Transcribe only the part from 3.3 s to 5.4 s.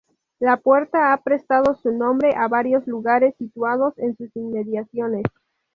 situados en sus inmediaciones.